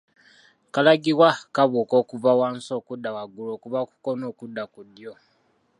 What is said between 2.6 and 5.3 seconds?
okudda waggulu okuva ku kkono okudda ku ddyo